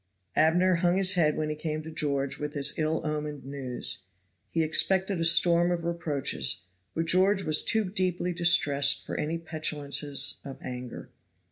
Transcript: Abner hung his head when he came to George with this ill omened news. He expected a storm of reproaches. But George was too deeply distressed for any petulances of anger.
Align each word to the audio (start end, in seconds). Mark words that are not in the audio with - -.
Abner 0.35 0.77
hung 0.77 0.97
his 0.97 1.13
head 1.13 1.37
when 1.37 1.49
he 1.49 1.55
came 1.55 1.83
to 1.83 1.91
George 1.91 2.39
with 2.39 2.53
this 2.53 2.73
ill 2.79 3.05
omened 3.05 3.45
news. 3.45 3.99
He 4.49 4.63
expected 4.63 5.21
a 5.21 5.25
storm 5.25 5.69
of 5.69 5.83
reproaches. 5.85 6.63
But 6.95 7.05
George 7.05 7.43
was 7.43 7.61
too 7.61 7.87
deeply 7.87 8.33
distressed 8.33 9.05
for 9.05 9.15
any 9.15 9.37
petulances 9.37 10.41
of 10.43 10.57
anger. 10.59 11.11